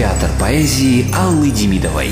[0.00, 2.08] Театр поэзии Аллы Демидовой.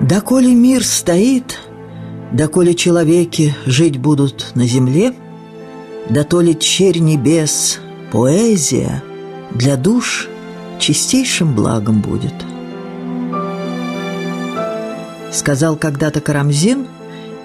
[0.00, 1.60] Доколе мир стоит,
[2.32, 5.14] доколе человеки жить будут на земле,
[6.08, 7.78] да то ли черь небес,
[8.10, 9.04] поэзия
[9.52, 10.28] для душ
[10.80, 12.34] чистейшим благом будет.
[15.30, 16.88] Сказал когда-то Карамзин,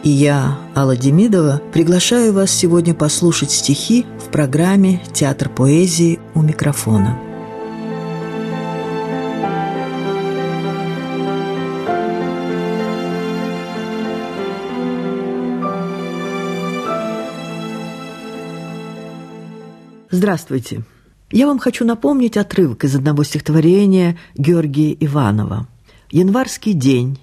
[0.05, 7.19] и я, Алла Демидова, приглашаю вас сегодня послушать стихи в программе «Театр поэзии» у микрофона.
[20.11, 20.83] Здравствуйте.
[21.31, 25.67] Я вам хочу напомнить отрывок из одного стихотворения Георгия Иванова.
[26.11, 27.17] «Январский день.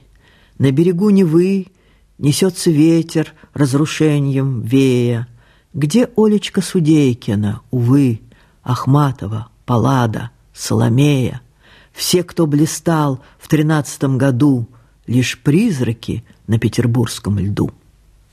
[0.58, 1.68] На берегу Невы
[2.22, 5.28] несется ветер разрушением вея.
[5.74, 8.22] Где Олечка Судейкина, увы,
[8.62, 11.42] Ахматова, Паллада, Соломея?
[11.92, 14.68] Все, кто блистал в тринадцатом году,
[15.06, 17.72] Лишь призраки на петербургском льду».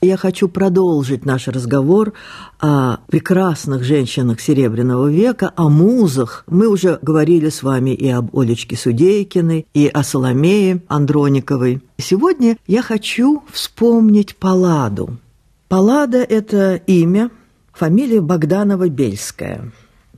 [0.02, 2.14] Я хочу продолжить наш разговор
[2.58, 6.44] о прекрасных женщинах Серебряного века, о музах.
[6.46, 11.82] Мы уже говорили с вами и об Олечке Судейкиной, и о Соломее Андрониковой.
[11.98, 15.18] Сегодня я хочу вспомнить Палладу.
[15.68, 17.30] Паллада– это имя,
[17.70, 19.70] фамилия Богданова-Бельская.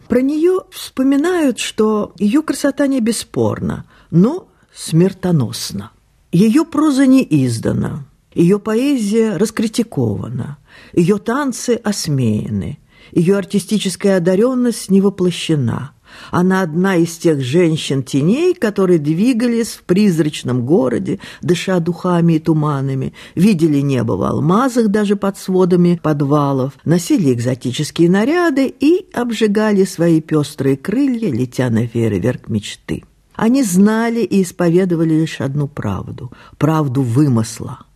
[0.07, 5.91] Про нее вспоминают, что ее красота не бесспорна, но смертоносна.
[6.31, 10.59] Ее проза не издана– ее поэзия раскритикована,
[10.93, 12.79] ее танцы осмеяны,
[13.13, 15.93] ее артистическая одаренность не воплощена.
[16.31, 23.79] Она одна из тех женщин-теней, которые двигались в призрачном городе, дыша духами и туманами, видели
[23.81, 31.33] небо в алмазах даже под сводами подвалов, носили экзотические наряды и обжигали свои пестрые крылья,
[31.33, 33.05] летя на фейерверк мечты.
[33.35, 37.79] Они знали и исповедовали лишь одну правду– правду вымысла–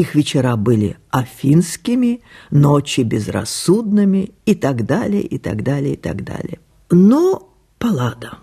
[0.00, 6.58] их вечера были афинскими, ночи безрассудными и так далее, и так далее, и так далее.
[6.90, 8.38] Но Паллада,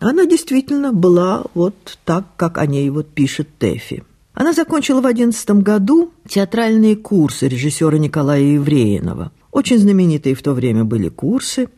[0.00, 4.02] она действительно была вот так, как о ней вот пишет Тэфи.
[4.34, 9.30] Она закончила в одиннадцатом году театральные курсы режиссера Николая Евреинова.
[9.52, 11.68] Очень знаменитые в то время были курсы.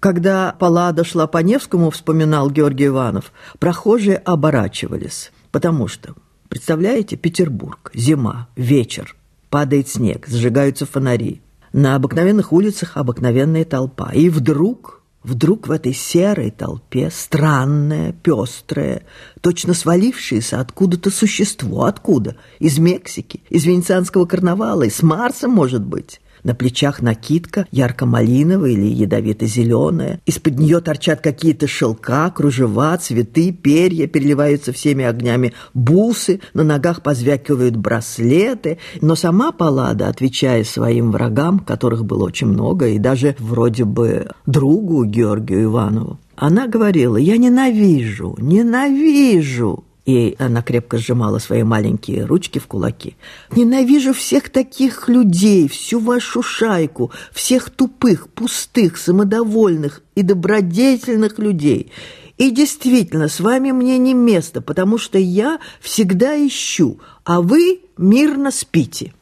[0.00, 6.14] Когда Паллада шла по Невскому, вспоминал Георгий Иванов, прохожие оборачивались, потому что
[6.48, 9.16] Представляете, Петербург, зима, вечер,
[9.50, 11.42] падает снег, зажигаются фонари.
[11.72, 14.10] На обыкновенных улицах обыкновенная толпа.
[14.14, 19.02] И вдруг, вдруг в этой серой толпе странное, пестрое,
[19.42, 21.84] точно свалившееся откуда-то существо.
[21.84, 22.36] Откуда?
[22.58, 26.20] Из Мексики, из венецианского карнавала, из Марса, может быть.
[26.48, 30.22] На плечах накидка ярко-малиновая или ядовито-зеленая.
[30.24, 37.76] Из-под нее торчат какие-то шелка, кружева, цветы, перья, переливаются всеми огнями бусы, на ногах позвякивают
[37.76, 38.78] браслеты.
[39.02, 45.04] Но сама Паллада, отвечая своим врагам, которых было очень много, и даже вроде бы другу
[45.04, 52.66] Георгию Иванову, она говорила, я ненавижу, ненавижу и она крепко сжимала свои маленькие ручки в
[52.66, 53.18] кулаки.
[53.54, 61.92] «Ненавижу всех таких людей, всю вашу шайку, всех тупых, пустых, самодовольных и добродетельных людей.
[62.38, 68.50] И действительно, с вами мне не место, потому что я всегда ищу, а вы мирно
[68.50, 69.12] спите».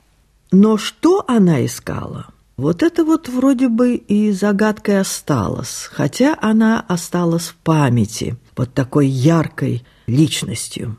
[0.53, 2.27] Но что она искала?
[2.57, 9.09] Вот это вот вроде бы и загадкой осталось, хотя она осталась в памяти, вот такой
[9.09, 10.97] яркой, личностью.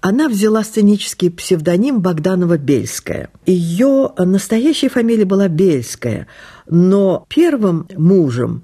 [0.00, 3.28] Она взяла сценический псевдоним Богданова-Бельская.
[3.44, 6.26] Ее настоящая фамилия была Бельская,
[6.66, 8.62] но первым мужем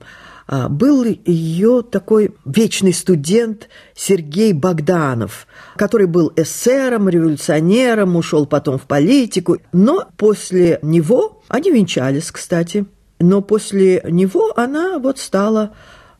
[0.48, 5.46] а, был ее такой вечный студент Сергей Богданов,
[5.76, 9.58] который был эсером, революционером, ушел потом в политику.
[9.72, 12.86] Но после него, они венчались, кстати,
[13.18, 15.74] но после него она вот стала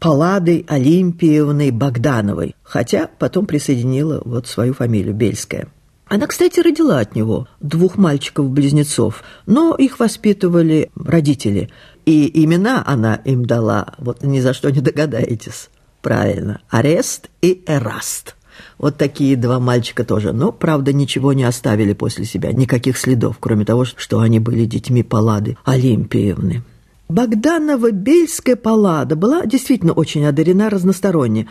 [0.07, 5.67] Палладой Олимпиевной Богдановой, хотя потом присоединила вот свою фамилию Бельская.
[6.07, 11.71] Она, кстати, родила от него двух мальчиков-близнецов, но их воспитывали родители.
[12.05, 15.71] И имена она им дала, вот ни за что не догадаетесь.
[16.03, 18.37] Правильно, Арест и Эраст.
[18.79, 20.33] Вот такие два мальчика тоже.
[20.33, 25.03] Но, правда, ничего не оставили после себя, никаких следов, кроме того, что они были детьми
[25.03, 26.63] Паллады Олимпиевны.
[27.09, 31.49] Богданова-Бельская паллада была действительно очень одарена разносторонне.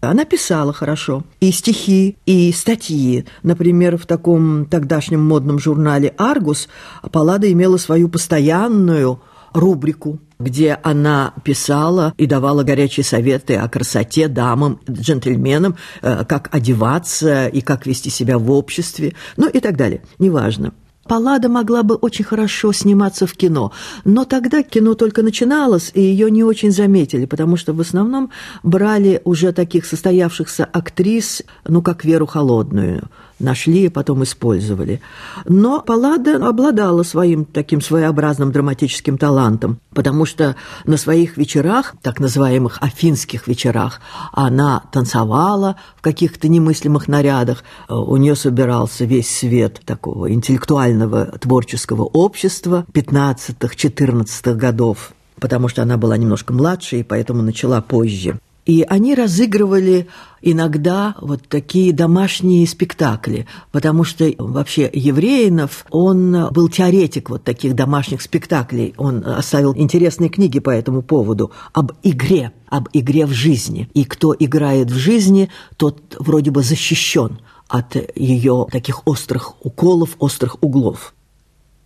[0.00, 3.24] Она писала хорошо и стихи, и статьи.
[3.42, 6.68] Например, в таком тогдашнем модном журнале «Аргус»
[7.10, 9.20] Паллада имела свою постоянную
[9.52, 17.48] рубрику, где она писала и давала горячие советы о красоте дамам, джентльменам, э, как одеваться
[17.48, 20.02] и как вести себя в обществе, ну и так далее.
[20.18, 20.74] Неважно.
[21.08, 23.72] Паллада могла бы очень хорошо сниматься в кино,
[24.04, 28.30] но тогда кино только начиналось, и ее не очень заметили, потому что в основном
[28.62, 33.08] брали уже таких состоявшихся актрис, ну, как Веру Холодную–
[33.38, 35.00] нашли и потом использовали.
[35.46, 42.78] Но Паллада обладала своим таким своеобразным драматическим талантом, потому что на своих вечерах, так называемых
[42.80, 44.00] афинских вечерах,
[44.32, 47.64] она танцевала в каких-то немыслимых нарядах.
[47.88, 56.16] У нее собирался весь свет такого интеллектуального творческого общества 15-14 годов потому что она была
[56.16, 58.38] немножко младше и поэтому начала позже.
[58.66, 60.08] И они разыгрывали
[60.42, 68.22] иногда вот такие домашние спектакли, потому что вообще Евреинов, он был теоретик вот таких домашних
[68.22, 68.94] спектаклей.
[68.96, 73.88] Он оставил интересные книги по этому поводу об игре, об игре в жизни.
[73.94, 77.38] И кто играет в жизни, тот вроде бы защищен
[77.68, 81.14] от ее таких острых уколов, острых углов.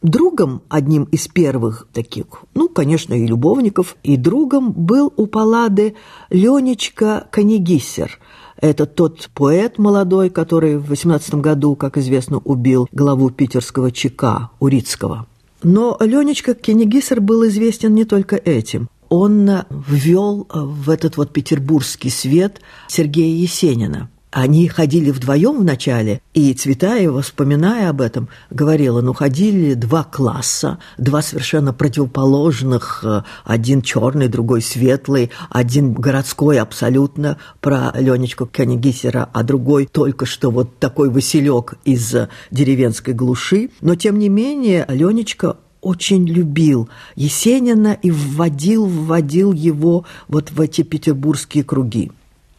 [0.03, 5.95] Другом, одним из первых таких, ну, конечно, и любовников, и другом был у Паллады
[6.29, 8.19] Ленечка Канегиссер.
[8.61, 15.27] Это тот поэт молодой, который в 18 году, как известно, убил главу питерского ЧК Урицкого.
[15.63, 18.89] Но Ленечка Кенегисер был известен не только этим.
[19.09, 27.21] Он ввел в этот вот петербургский свет Сергея Есенина– они ходили вдвоем вначале, и Цветаева,
[27.21, 33.05] вспоминая об этом, говорила, ну, ходили два класса, два совершенно противоположных,
[33.45, 40.79] один черный, другой светлый, один городской абсолютно про Ленечку Кеннигисера, а другой только что вот
[40.79, 42.15] такой Василек из
[42.51, 43.69] деревенской глуши.
[43.83, 50.83] Но, тем не менее, Ленечка очень любил Есенина и вводил, вводил его вот в эти
[50.83, 52.13] петербургские круги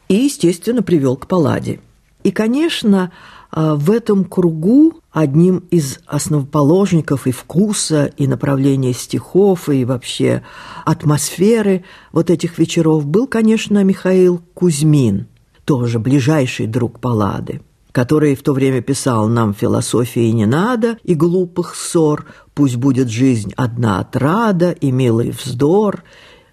[0.07, 1.79] и, естественно, привел к Палладе.
[2.23, 3.11] И, конечно,
[3.51, 10.41] а, в этом кругу одним из основоположников и вкуса, и направления стихов, и вообще
[10.85, 15.27] атмосферы вот этих вечеров был, конечно, Михаил Кузьмин,
[15.65, 17.61] тоже ближайший друг Паллады
[17.93, 22.25] который в то время писал «Нам философии не надо и глупых ссор,
[22.55, 26.03] пусть будет жизнь одна отрада и милый вздор»,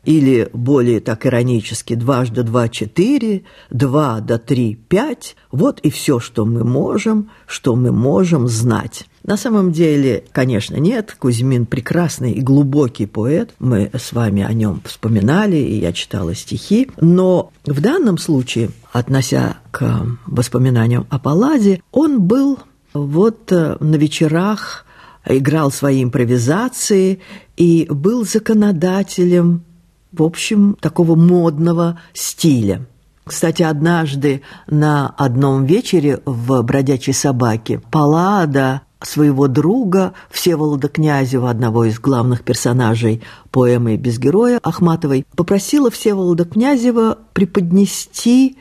[0.04, 5.36] или более так иронически дважды два– четыре, два до три– пять.
[5.50, 9.06] Вот и все, что мы можем, что мы можем знать.
[9.22, 11.14] На самом деле, конечно, нет.
[11.18, 13.54] Кузьмин прекрасный и глубокий поэт.
[13.58, 16.90] Мы с вами о нем вспоминали, и я читала стихи.
[17.00, 22.58] Но в данном случае, относя к воспоминаниям о Палладе, он был
[22.94, 24.86] вот э, на вечерах,
[25.26, 27.20] играл свои импровизации
[27.56, 29.64] и был законодателем
[30.12, 32.86] в общем, такого модного стиля.
[33.24, 41.98] Кстати, однажды на одном вечере в «Бродячей собаке» Паллада своего друга Всеволода Князева, одного из
[41.98, 48.58] главных персонажей поэмы «Без героя» Ахматовой, попросила Всеволода Князева преподнести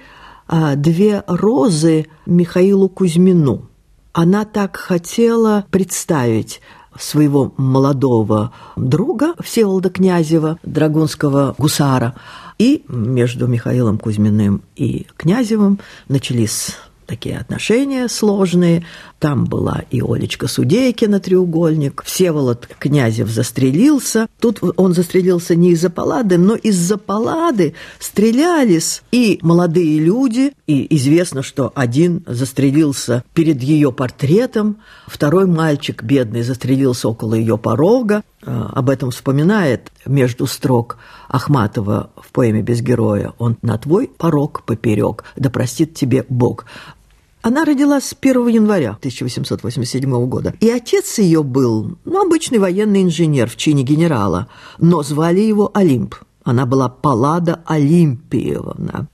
[0.48, 3.70] а, две розы Михаилу Кузьмину.
[4.14, 6.62] Она так хотела представить
[7.00, 12.16] своего молодого друга Всеволода Князева, драгунского гусара,
[12.58, 16.76] и между Михаилом Кузьминым и Князевым начались
[17.10, 18.86] такие отношения сложные.
[19.18, 22.04] Там была и Олечка Судейкина, треугольник.
[22.06, 24.28] Всеволод Князев застрелился.
[24.40, 30.54] Тут он застрелился не из-за палады, но из-за палады стрелялись и молодые люди.
[30.68, 38.24] И известно, что один застрелился перед ее портретом, второй мальчик, бедный, застрелился около ее порога.
[38.46, 40.98] А, об этом вспоминает между строк
[41.28, 43.34] Ахматова в поэме «Без героя».
[43.38, 46.66] Он на твой порог поперек, да простит тебе Бог.
[47.42, 50.54] Она родилась 1 января 1887 года.
[50.60, 56.16] И отец ее был, ну, обычный военный инженер в чине генерала, но звали его Олимп.
[56.44, 59.08] Она была Паллада Олимпиевна.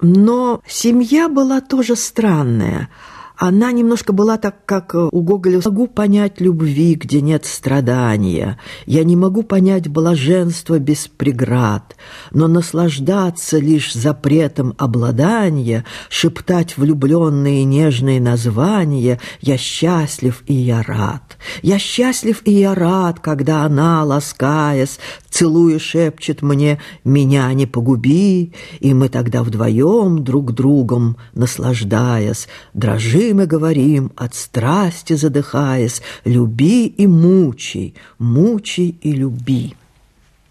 [0.00, 2.88] Но семья была тоже странная–
[3.36, 5.60] она немножко была так, как э, у Гоголя.
[5.64, 8.58] «Могу понять любви, где нет страдания.
[8.86, 11.96] Я не могу понять блаженства без преград.
[12.30, 21.36] Но наслаждаться лишь запретом обладания, шептать влюбленные нежные названия «Я счастлив и я рад».
[21.62, 28.94] «Я счастлив и я рад», когда она, ласкаясь, целуя, шепчет мне «Меня не погуби», и
[28.94, 37.94] мы тогда вдвоем друг другом, наслаждаясь, дрожим И говорим, от страсти задыхаясь, люби и мучай,
[38.18, 39.74] мучай и люби.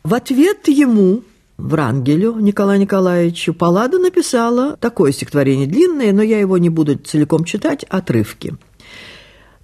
[0.03, 1.24] В ответ ему
[1.58, 7.86] Врангелю Николаю Николаевичу Паллада написала такое стихотворение длинное, но я его не буду целиком читать,
[7.86, 8.55] отрывки.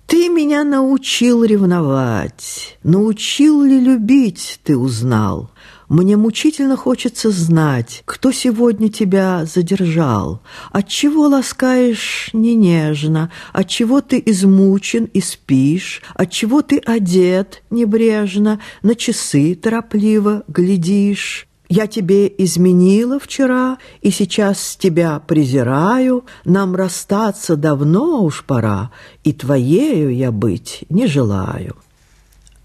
[0.08, 5.51] Ты меня научил ревновать, научил ли любить, ты узнал.
[5.92, 10.42] Мне мучительно хочется знать, кто сегодня тебя задержал.
[10.72, 19.54] Отчего ласкаешь не нежно, отчего ты измучен и спишь, отчего ты одет небрежно, на часы
[19.54, 21.46] торопливо глядишь.
[21.68, 26.24] Я тебе изменила вчера, и сейчас тебя презираю.
[26.46, 28.92] Нам расстаться давно уж пора,
[29.26, 31.76] и твоею я быть не желаю».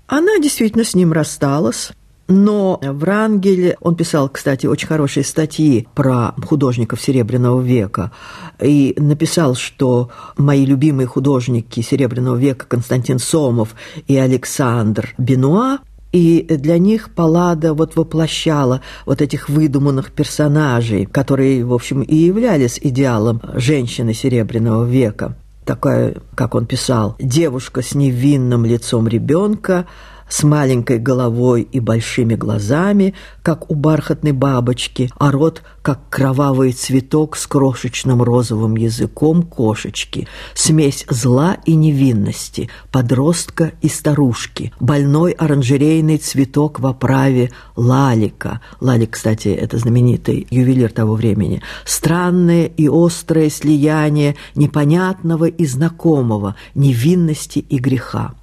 [0.07, 1.91] Она действительно с ним рассталась.
[2.29, 8.11] Но Врангель, он писал, кстати, очень хорошие статьи про художников Серебряного века,
[8.61, 13.75] и написал, что мои любимые художники Серебряного века Константин Сомов
[14.09, 15.79] и Александр Бенуа
[16.13, 22.81] и для них Паллада вот воплощала вот этих выдуманных персонажей, которые, в общем, и являлись
[22.83, 25.37] идеалом женщины Серебряного века.
[25.65, 29.87] Такая, как он писал, девушка с невинным лицом ребенка–
[30.29, 37.37] с маленькой головой и большими глазами, как у бархатной бабочки, а рот, как кровавый цветок
[37.37, 46.81] с крошечным розовым языком кошечки, смесь зла и невинности, подростка и старушки, больной оранжерейный цветок
[46.81, 48.61] в оправе лалика.
[48.81, 51.63] Лалик, кстати, это знаменитый ювелир того времени.
[51.85, 58.35] Странное и острое слияние непонятного и знакомого, невинности и греха.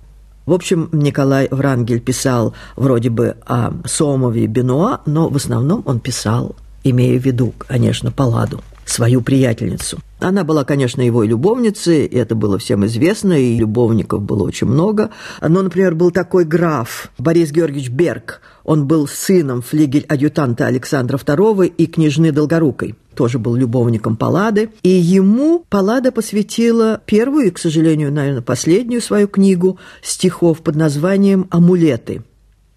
[0.45, 5.99] В общем, Николай Врангель писал вроде бы о Сомове и Бенуа, но в основном он
[5.99, 9.99] писал, имея в виду, конечно, Палладу, свою приятельницу.
[10.19, 15.09] Она была, конечно, его любовницей, и это было всем известно, и любовников было очень много.
[15.41, 18.41] Но, например, был такой граф Борис Георгиевич Берг.
[18.63, 25.65] Он был сыном флигель-адъютанта Александра II и княжны Долгорукой тоже был любовником Паллады, и ему
[25.69, 32.23] Паллада посвятила первую и, к сожалению, наверное, последнюю свою книгу стихов под названием «Амулеты».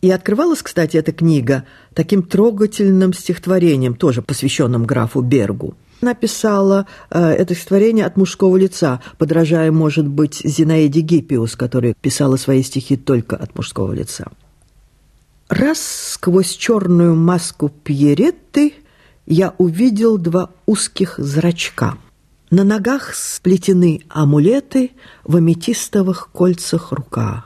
[0.02, 5.74] И открывалась, кстати, эта книга таким трогательным стихотворением, тоже посвященным графу Бергу.
[6.00, 12.62] Написала э, это стихотворение от мужского лица, подражая, может быть, Зинаиде Гиппиус, которая писала свои
[12.62, 14.26] стихи только от мужского лица.
[15.48, 15.78] Раз
[16.14, 18.74] сквозь черную маску Пьеретты
[19.26, 21.96] я увидел два узких зрачка.
[22.50, 24.92] На ногах сплетены амулеты
[25.24, 27.45] в аметистовых кольцах рука.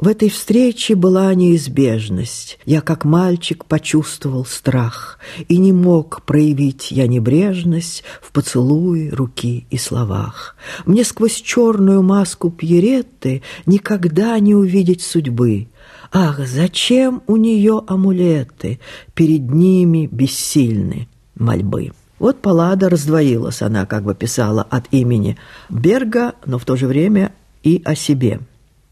[0.00, 2.58] В этой встрече была неизбежность.
[2.64, 9.76] Я, как мальчик, почувствовал страх и не мог проявить я небрежность в поцелуе, руки и
[9.76, 10.56] словах.
[10.86, 15.68] Мне сквозь черную маску Пьеретты никогда не увидеть судьбы.
[16.10, 18.80] Ах, зачем у нее амулеты?
[19.12, 21.92] Перед ними бессильны мольбы.
[22.18, 25.36] Вот Паллада раздвоилась, она как бы писала от имени
[25.68, 28.40] Берга, но в то же время и о себе.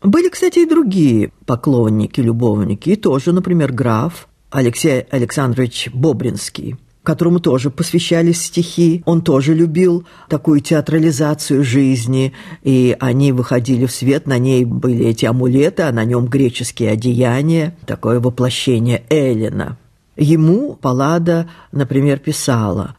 [0.02, 7.70] Были, кстати, и другие поклонники, любовники, и тоже, например, граф Алексей Александрович Бобринский, которому тоже
[7.70, 9.02] посвящались стихи.
[9.06, 15.26] Он тоже любил такую театрализацию жизни, и они выходили в свет, на ней были эти
[15.26, 19.78] амулеты, а на нем греческие одеяния, такое воплощение Эллина.
[20.16, 22.94] Ему Паллада, например, писала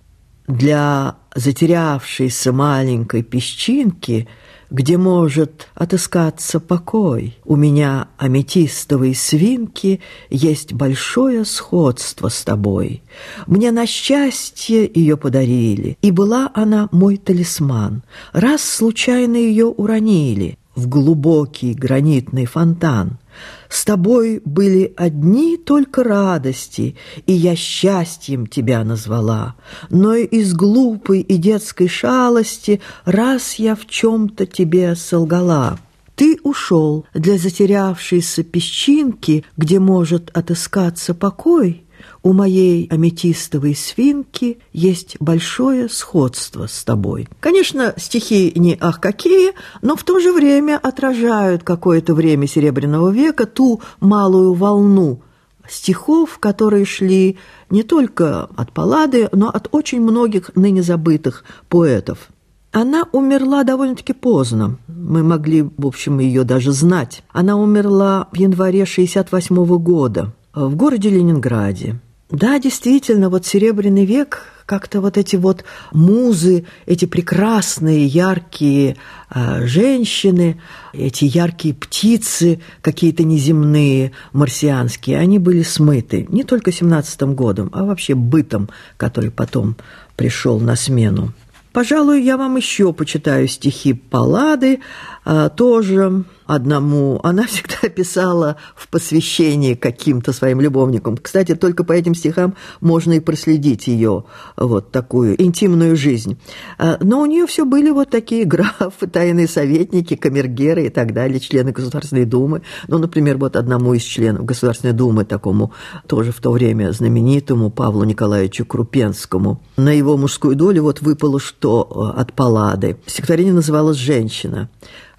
[0.47, 4.27] «Для затерявшейся маленькой песчинки–
[4.69, 7.37] где может отыскаться покой.
[7.45, 13.01] У меня аметистовой свинки есть большое сходство с тобой.
[13.47, 18.03] Мне на счастье ее подарили, и была она мой талисман.
[18.33, 23.19] Раз случайно ее уронили в глубокий гранитный фонтан—
[23.69, 26.95] с тобой были одни только радости,
[27.27, 29.55] и я счастьем тебя назвала.
[29.89, 35.79] Но из глупой и детской шалости раз я в чем-то тебе солгала.
[36.15, 41.83] Ты ушел для затерявшейся песчинки, где может отыскаться покой,
[42.21, 47.27] у моей аметистовой свинки есть большое сходство с тобой.
[47.39, 53.45] Конечно, стихи не ах какие, но в то же время отражают какое-то время Серебряного века
[53.45, 55.21] ту малую волну
[55.69, 57.37] стихов, которые шли
[57.69, 62.29] не только от Паллады, но от очень многих ныне забытых поэтов.
[62.71, 64.77] Она умерла довольно-таки поздно.
[64.87, 67.23] Мы могли, в общем, ее даже знать.
[67.29, 71.99] Она умерла в январе 68 года в городе Ленинграде.
[72.31, 78.97] Да, действительно, вот Серебряный век, как-то вот эти вот музы, эти прекрасные, яркие
[79.33, 80.61] э, женщины,
[80.93, 88.13] эти яркие птицы, какие-то неземные, марсианские, они были смыты не только 17 годом, а вообще
[88.13, 89.75] бытом, который потом
[90.15, 91.33] пришел на смену.
[91.73, 94.81] Пожалуй, я вам еще почитаю стихи Паллады,
[95.25, 97.19] а, тоже одному.
[97.23, 101.15] Она всегда писала в посвящении каким-то своим любовникам.
[101.15, 104.25] Кстати, только по этим стихам можно и проследить ее
[104.57, 106.39] вот такую интимную жизнь.
[106.77, 111.39] А, но у нее все были вот такие графы, тайные советники, камергеры и так далее,
[111.39, 112.63] члены Государственной Думы.
[112.87, 115.71] Ну, например, вот одному из членов Государственной Думы, такому
[116.07, 122.13] тоже в то время знаменитому Павлу Николаевичу Крупенскому, на его мужскую долю вот выпало что
[122.15, 122.97] э, от Паллады.
[123.05, 124.69] Стихотворение называлось «Женщина».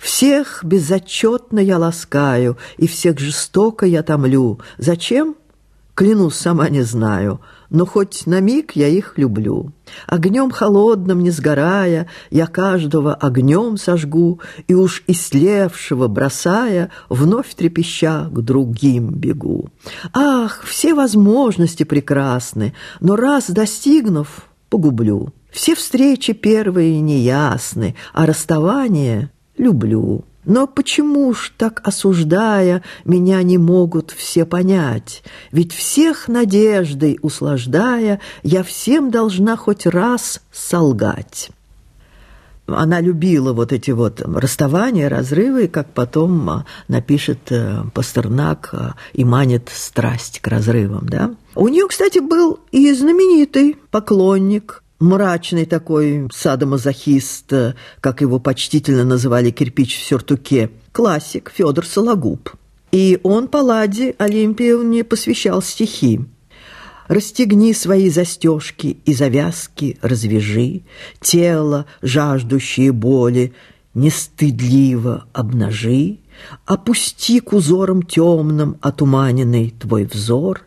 [0.00, 4.58] Всех безотчетно я ласкаю, и всех жестоко я томлю.
[4.78, 5.36] Зачем?
[5.94, 9.72] Клянусь, сама не знаю, но хоть на миг я их люблю.
[10.06, 18.40] Огнем холодным не сгорая, я каждого огнем сожгу, и уж ислевшего бросая, вновь трепеща к
[18.40, 19.68] другим бегу.
[20.14, 25.34] Ах, все возможности прекрасны, но раз достигнув, погублю.
[25.50, 29.30] Все встречи первые неясны, а расставание
[29.60, 30.24] люблю.
[30.44, 35.22] Но почему ж так осуждая, меня не могут все понять?
[35.52, 41.50] Ведь всех надеждой услаждая, я всем должна хоть раз солгать.
[42.66, 49.24] Она любила вот эти вот расставания, разрывы, как потом а, напишет э, Пастернак а, и
[49.24, 51.08] манит страсть к разрывам.
[51.08, 51.34] Да?
[51.56, 57.52] У нее, кстати, был и знаменитый поклонник мрачный такой садомазохист,
[58.00, 62.50] как его почтительно называли кирпич в сюртуке, классик Федор Сологуб.
[62.92, 66.20] И он Палладе Олимпиевне посвящал стихи.
[67.08, 70.82] Расстегни свои застежки и завязки развяжи,
[71.20, 73.52] Тело, жаждущее боли,
[73.94, 76.18] нестыдливо обнажи,
[76.66, 80.62] Опусти к узорам темным отуманенный твой взор,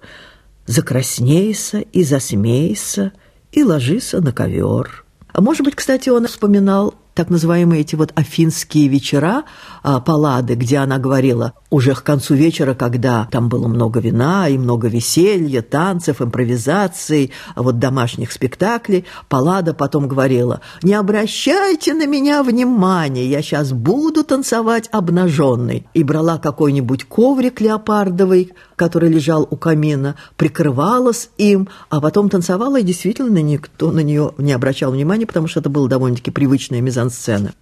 [0.66, 3.13] Закраснейся и засмейся,
[3.53, 5.05] и ложится на ковер.
[5.31, 9.44] А может быть, кстати, он вспоминал так называемые эти вот афинские вечера
[9.83, 14.87] Паллады, где она говорила уже к концу вечера, когда там было много вина и много
[14.87, 23.25] веселья, танцев, импровизаций, а вот домашних спектаклей, Паллада потом говорила, не обращайте на меня внимания,
[23.25, 25.87] я сейчас буду танцевать обнаженной.
[25.93, 32.83] И брала какой-нибудь коврик леопардовый, который лежал у камина, прикрывалась им, а потом танцевала, и
[32.83, 37.53] действительно никто на нее не обращал внимания, потому что это было довольно-таки привычная мизансцена.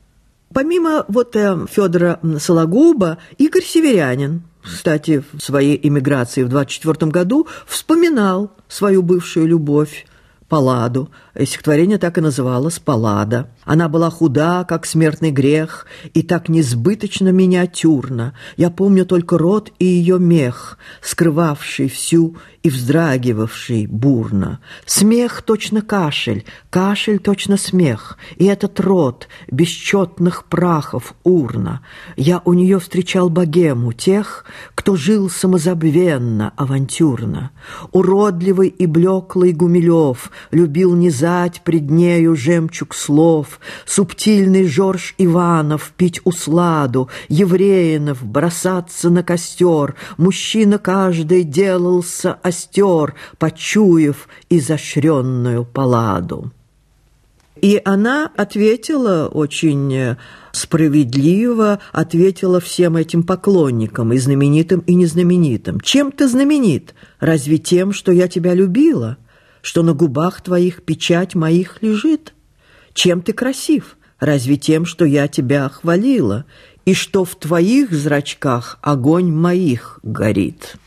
[0.54, 8.52] Помимо вот э, Федора Сологуба, Игорь Северянин, кстати, в своей эмиграции в 24 году вспоминал
[8.68, 10.06] свою бывшую любовь
[10.48, 11.10] Палладу.
[11.40, 13.50] Стихотворение так и называлось «Паллада».
[13.64, 18.34] Она была худа, как смертный грех, и так несбыточно миниатюрна.
[18.58, 24.60] Я помню только рот и ее мех, скрывавший всю и вздрагивавший бурно.
[24.86, 31.82] Смех точно кашель, кашель точно смех, и этот рот бесчетных прахов урна.
[32.18, 37.52] Я у нее встречал богему, тех, кто жил самозабвенно, авантюрно.
[37.92, 47.10] Уродливый и блеклый Гумилев любил низать пред нею жемчуг слов, субтильный Жорж Иванов пить усладу,
[47.30, 56.52] евреинов бросаться на костер, мужчина каждый делался остер, почуяв изощренную паладу.
[57.62, 60.16] И она ответила очень
[60.52, 65.80] справедливо, ответила всем этим поклонникам, и знаменитым, и незнаменитым.
[65.82, 66.96] «Чем ты знаменит?
[67.20, 69.18] Разве тем, что я тебя любила?
[69.62, 72.34] Что на губах твоих печать моих лежит?
[72.94, 73.98] Чем ты красив?
[74.20, 76.46] Разве тем, что я тебя хвалила?
[76.86, 80.78] И что в твоих зрачках огонь моих горит?»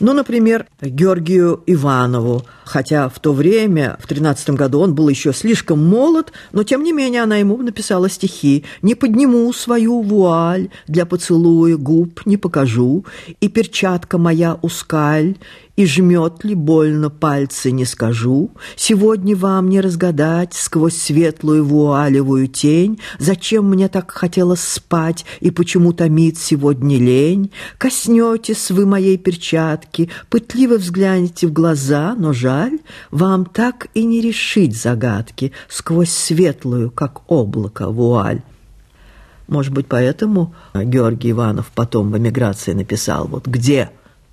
[0.00, 5.84] Ну, например, Георгию Иванову, хотя в то время, в тринадцатом году, он был еще слишком
[5.86, 11.76] молод, но, тем не менее, она ему написала стихи «Не подниму свою вуаль, для поцелуя
[11.76, 13.04] губ не покажу,
[13.42, 15.36] и перчатка моя ускаль,
[15.76, 18.50] и жмет ли больно пальцы, не скажу.
[18.76, 25.92] Сегодня вам не разгадать сквозь светлую вуалевую тень, Зачем мне так хотелось спать и почему
[25.92, 27.50] томит сегодня лень.
[27.78, 32.78] Коснетесь вы моей перчатки, пытливо взглянете в глаза, но жаль,
[33.10, 38.42] Вам так и не решить загадки сквозь светлую, как облако, вуаль.
[39.48, 43.90] Может быть, поэтому Георгий Иванов потом в эмиграции написал вот «Где?»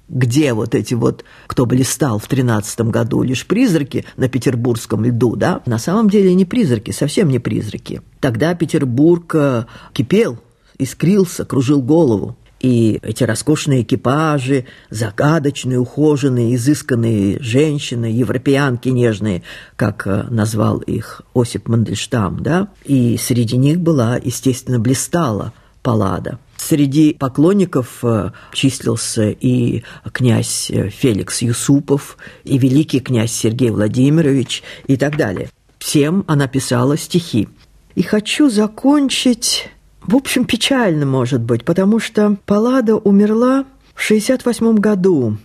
[0.10, 5.62] Где вот эти вот, кто блистал в тринадцатом году, лишь призраки на петербургском льду, да?
[5.66, 8.02] На самом деле не призраки, совсем не призраки.
[8.20, 10.40] Тогда Петербург э, кипел,
[10.78, 12.38] искрился, кружил голову.
[12.60, 19.44] И эти роскошные экипажи, загадочные, ухоженные, изысканные женщины, европеянки нежные,
[19.76, 26.40] как э, назвал их Осип Мандельштам, да, и среди них была, естественно, блистала Паллада.
[26.68, 34.98] Среди поклонников э, числился и князь э, Феликс Юсупов, и великий князь Сергей Владимирович и
[34.98, 35.50] так далее.
[35.80, 37.48] Всем она писала стихи.
[37.96, 39.70] И хочу закончить
[40.02, 45.38] в общем, печально, может быть, потому что Паллада умерла в 68 году.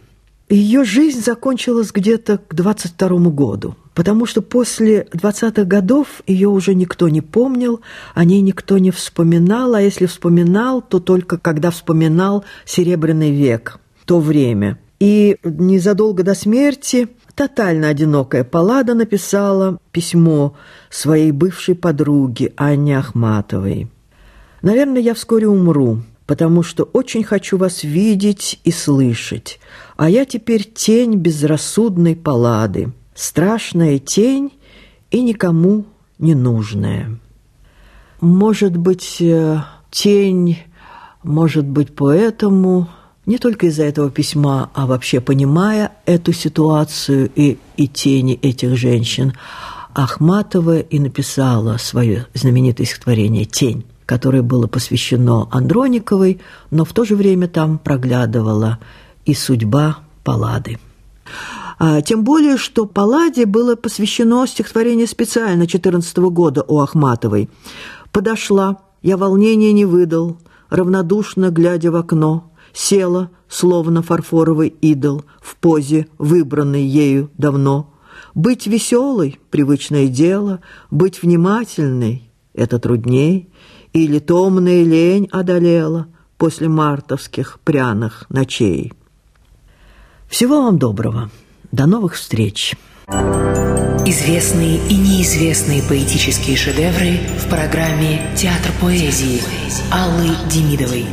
[0.48, 7.08] Ее жизнь закончилась где-то к 22 году, потому что после 20-х годов ее уже никто
[7.08, 7.80] не помнил,
[8.14, 14.20] о ней никто не вспоминал, а если вспоминал, то только когда вспоминал Серебряный век, то
[14.20, 14.78] время.
[15.00, 20.54] И незадолго до смерти тотально одинокая Паллада написала письмо
[20.90, 23.88] своей бывшей подруге Анне Ахматовой.
[24.62, 29.58] Наверное, я вскоре умру, потому что очень хочу вас видеть и слышать.
[29.96, 34.52] А я теперь тень безрассудной палады, страшная тень
[35.10, 35.84] и никому
[36.18, 37.18] не нужная.
[38.20, 40.58] Может быть, э, тень,
[41.22, 42.88] может быть, поэтому,
[43.26, 49.34] не только из-за этого письма, а вообще понимая эту ситуацию и, и тени этих женщин,
[49.94, 57.16] Ахматова и написала свое знаменитое стихотворение «Тень» которое было посвящено Андрониковой, но в то же
[57.16, 58.78] время там проглядывала
[59.24, 60.78] и судьба Паллады.
[61.84, 67.50] А, тем более, что Палладе было посвящено стихотворение специально 14 года у Ахматовой.
[68.12, 70.36] «Подошла, я волнения не выдал,
[70.70, 77.92] равнодушно глядя в окно, села, словно фарфоровый идол, в позе, выбранной ею давно.
[78.32, 80.60] Быть веселой— привычное дело,
[80.92, 83.50] быть внимательной— это трудней,
[83.92, 86.06] или томная лень одолела
[86.38, 88.92] после мартовских пряных ночей.
[90.28, 91.28] Всего вам доброго.
[91.72, 92.76] До новых встреч.
[93.08, 99.40] Известные и неизвестные поэтические шедевры в программе «Театр поэзии»
[99.90, 101.06] Аллы Демидовой.